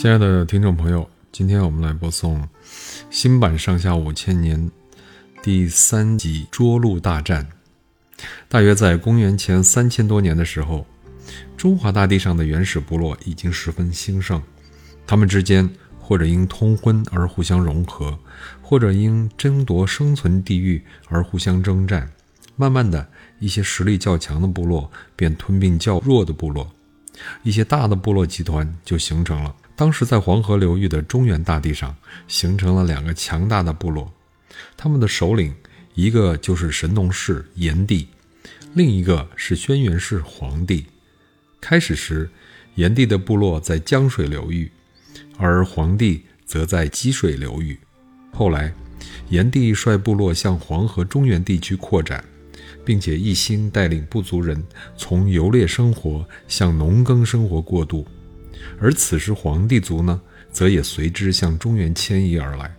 [0.00, 2.48] 亲爱的听众朋友，今天我们来播送
[3.10, 4.58] 新版《上下五千年》
[5.42, 7.46] 第三集《涿鹿大战》。
[8.48, 10.86] 大约在公元前三千多年的时候，
[11.54, 14.42] 中华大地上的原始部落已经十分兴盛，
[15.06, 15.68] 他们之间
[15.98, 18.18] 或者因通婚而互相融合，
[18.62, 22.10] 或者因争夺生存地域而互相征战。
[22.56, 23.06] 慢慢的，
[23.38, 26.72] 一些实力较强的部落便吞并较弱的部落，
[27.42, 29.54] 一些大的部落集团就形成了。
[29.80, 31.96] 当时在黄河流域的中原大地上，
[32.28, 34.12] 形成了两个强大的部落，
[34.76, 35.54] 他们的首领
[35.94, 38.06] 一个就是神农氏炎帝，
[38.74, 40.84] 另一个是轩辕氏黄帝。
[41.62, 42.28] 开始时，
[42.74, 44.70] 炎帝的部落在江水流域，
[45.38, 47.78] 而黄帝则在积水流域。
[48.34, 48.74] 后来，
[49.30, 52.22] 炎帝率部落向黄河中原地区扩展，
[52.84, 54.62] 并且一心带领部族人
[54.94, 58.06] 从游猎生活向农耕生活过渡。
[58.80, 60.20] 而此时，黄帝族呢，
[60.50, 62.70] 则也随之向中原迁移而来。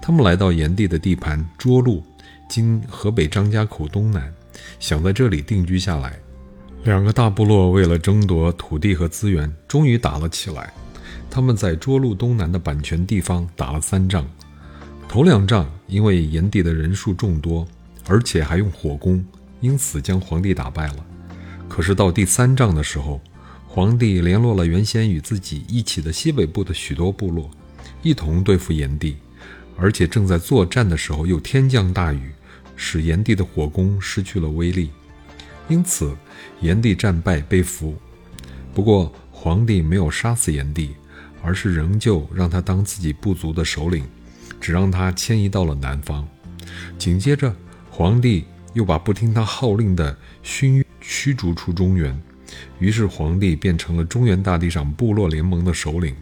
[0.00, 2.02] 他们来到炎帝的地盘涿鹿，
[2.48, 4.32] 今河北张家口东南，
[4.78, 6.18] 想在这里定居下来。
[6.84, 10.72] 两个大部落为了争夺土地和资源，终于打了起来。
[11.30, 14.26] 他们在涿鹿东南的版权地方打了三仗。
[15.08, 17.66] 头两仗因为炎帝的人数众多，
[18.06, 19.24] 而且还用火攻，
[19.60, 21.04] 因此将黄帝打败了。
[21.68, 23.20] 可是到第三仗的时候，
[23.70, 27.48] 黄帝联络了原先与自己一起的西北部的许多部落，
[28.02, 29.16] 一同对付炎帝，
[29.76, 32.32] 而且正在作战的时候又天降大雨，
[32.74, 34.90] 使炎帝的火攻失去了威力，
[35.68, 36.16] 因此
[36.60, 37.94] 炎帝战败被俘。
[38.74, 40.90] 不过皇帝没有杀死炎帝，
[41.42, 44.02] 而是仍旧让他当自己部族的首领，
[44.60, 46.26] 只让他迁移到了南方。
[46.98, 47.54] 紧接着，
[47.90, 52.18] 皇帝又把不听他号令的勋驱逐出中原。
[52.78, 56.14] 于是，皇帝变成了中原大地上部落联盟的首领。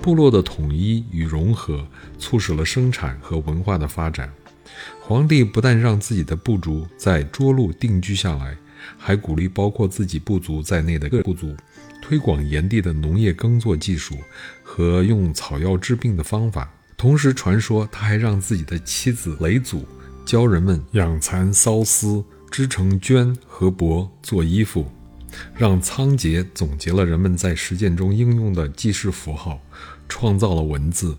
[0.00, 1.86] 部落的统一与融合，
[2.18, 4.32] 促使了生产和文化的发展。
[5.00, 8.56] 皇帝不但让自己的部族在涿鹿定居下来，
[8.96, 11.54] 还鼓励包括自己部族在内的各部族
[12.00, 14.16] 推广炎帝的农业耕作技术
[14.62, 16.72] 和用草药治病的方法。
[16.96, 19.84] 同时，传说他还让自己的妻子雷祖
[20.24, 24.90] 教人们养蚕缫丝，织成绢和帛做衣服。
[25.54, 29.60] 让仓颉总结了人们在实践中应用的记事符号，
[30.08, 31.16] 创造了文字，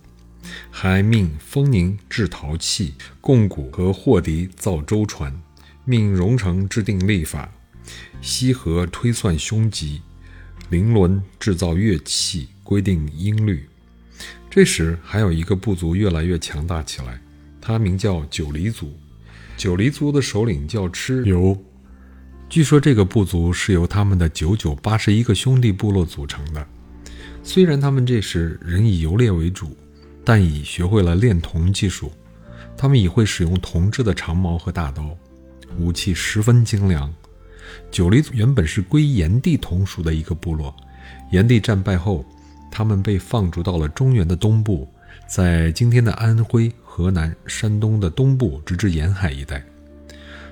[0.69, 5.41] 还命丰宁制陶器，贡古和霍迪造舟船，
[5.85, 7.51] 命荣成制定历法，
[8.21, 10.01] 西河推算凶吉，
[10.69, 13.67] 灵伦制造乐器，规定音律。
[14.49, 17.21] 这时，还有一个部族越来越强大起来，
[17.61, 18.91] 他名叫九黎族。
[19.57, 21.57] 九黎族的首领叫蚩尤。
[22.51, 26.67] 据说这个部族是由他们的九九八十一个兄弟部落组成的。
[27.41, 29.73] 虽然他们这时仍以游猎为主，
[30.25, 32.11] 但已学会了炼铜技术。
[32.75, 35.17] 他们已会使用铜制的长矛和大刀，
[35.77, 37.09] 武器十分精良。
[37.89, 40.75] 九黎族原本是归炎帝同属的一个部落，
[41.31, 42.25] 炎帝战败后，
[42.69, 44.85] 他们被放逐到了中原的东部，
[45.25, 49.63] 在今天的安徽、河南、山东的东部，直至沿海一带。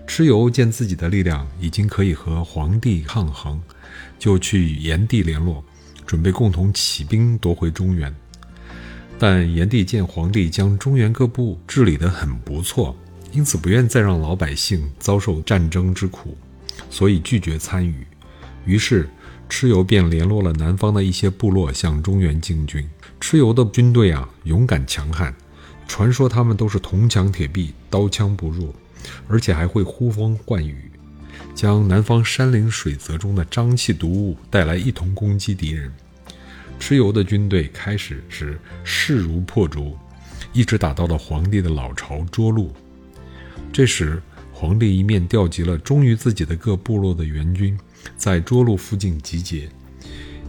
[0.09, 3.62] 蚩尤见自己的力量已经可以和黄帝抗衡，
[4.18, 5.64] 就去与炎帝联络，
[6.03, 8.14] 准备共同起兵夺回中原。
[9.19, 12.98] 但炎帝见黄帝将中原各部治理得很不错，
[13.31, 16.36] 因此不愿再让老百姓遭受战争之苦，
[16.90, 18.03] 所以拒绝参与。
[18.66, 19.08] 于是，
[19.48, 22.84] 蚩尤便联络了南方的一些部落向中原进军。
[23.22, 25.31] 蚩尤的军队啊，勇敢强悍，
[25.88, 28.74] 传说他们都是铜墙铁壁，刀枪不入。
[29.28, 30.92] 而且还会呼风唤雨，
[31.54, 35.92] 将南方山林水泽中的瘴气毒物带来，一同攻击敌人。
[36.80, 39.98] 蚩尤的军队开始时势如破竹，
[40.54, 42.74] 一直打到了皇帝的老巢涿鹿。
[43.72, 44.22] 这时，
[44.54, 47.78] 皇帝一面调集了忠于自己的各部落的援军，
[48.16, 49.69] 在涿鹿附近集结，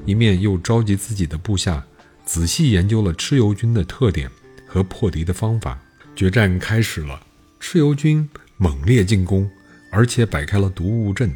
[0.07, 1.85] 一面又召集自己的部下，
[2.25, 4.31] 仔细研究了蚩尤军的特点
[4.67, 5.79] 和破敌的方法。
[6.17, 7.21] 决战开始了。
[7.61, 8.27] 蚩尤军
[8.57, 9.49] 猛烈进攻，
[9.93, 11.31] 而且摆开了毒雾阵，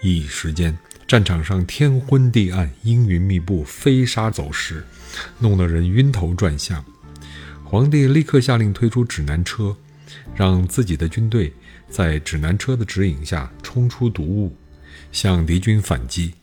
[0.00, 0.76] 一时间
[1.06, 4.82] 战场上天昏地暗，阴云密布，飞沙走石，
[5.38, 6.84] 弄得人晕头转向。
[7.62, 9.76] 皇帝立刻下令推出指南车，
[10.34, 11.52] 让自己的军队
[11.88, 14.56] 在指南车的指引下冲出毒雾，
[15.12, 16.34] 向敌军反击。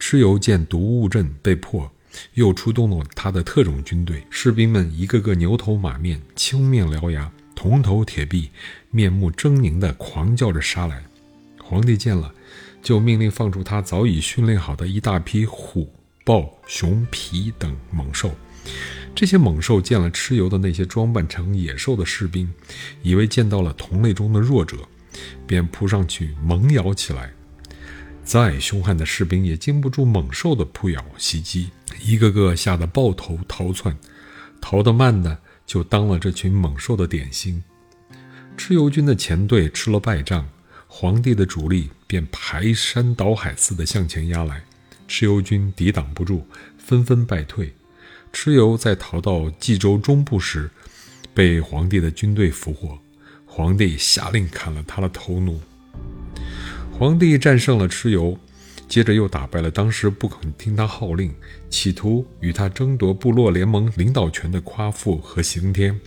[0.00, 1.88] 蚩尤见毒雾阵被破，
[2.34, 7.30] 又出动了他的特种军队，士兵们一个个牛头马面，青面獠牙。
[7.62, 8.50] 铜头铁臂，
[8.90, 11.00] 面目狰狞地狂叫着杀来。
[11.62, 12.34] 皇帝见了，
[12.82, 15.88] 就命令放出他早已训练好的一大批虎
[16.24, 18.34] 豹、熊、罴等猛兽。
[19.14, 22.52] 这些猛兽见了蚩尤的那些装扮成野兽的士兵，
[23.00, 24.78] 以为见到了同类中的弱者，
[25.46, 27.32] 便扑上去猛咬起来。
[28.24, 31.70] 再凶悍的士兵也经不住猛兽的扑咬袭击，
[32.02, 33.96] 一个个吓得抱头逃窜。
[34.60, 35.38] 逃得慢的
[35.72, 37.64] 就当了这群猛兽的点心。
[38.58, 40.46] 蚩尤军的前队吃了败仗，
[40.86, 44.62] 皇帝的主力便排山倒海似的向前压来，
[45.08, 46.46] 蚩尤军抵挡不住，
[46.76, 47.72] 纷纷败退。
[48.34, 50.68] 蚩尤在逃到冀州中部时，
[51.32, 52.98] 被皇帝的军队俘获，
[53.46, 55.58] 皇帝下令砍了他的头颅。
[56.92, 58.38] 皇帝战胜了蚩尤，
[58.92, 61.34] 接着又打败了当时不肯听他号令、
[61.70, 65.98] 企图与他争夺部落联盟领导权的夸父和刑天。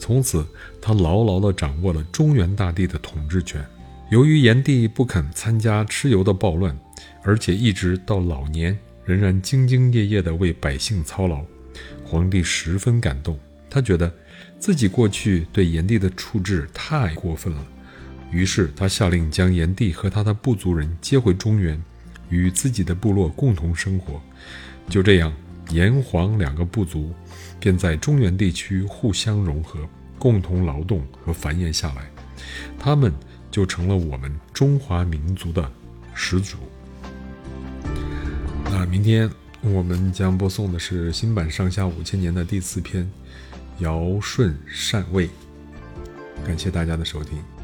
[0.00, 0.44] 从此，
[0.82, 3.64] 他牢牢地掌握了中原大地的统治权。
[4.10, 6.76] 由于炎帝不肯参加蚩尤的暴乱，
[7.22, 11.44] 而且一直到老年仍然兢兢业业地为百姓操劳，
[12.02, 13.38] 皇帝十分感动。
[13.70, 14.12] 他觉得
[14.58, 17.64] 自己过去对炎帝的处置太过分了。
[18.32, 21.80] 于是他下令将炎帝和他的部族人接回中原，
[22.30, 24.20] 与自己的部落共同生活。
[24.88, 25.32] 就这样，
[25.70, 27.12] 炎黄两个部族
[27.60, 29.86] 便在中原地区互相融合，
[30.18, 32.10] 共同劳动和繁衍下来。
[32.78, 33.12] 他们
[33.50, 35.70] 就成了我们中华民族的
[36.14, 36.56] 始祖。
[38.64, 39.28] 那明天
[39.60, 43.04] 我们将播送的是新版《上下五千年》的第四篇
[43.82, 45.26] 《尧舜禅位》。
[46.46, 47.57] 感谢大家的收听。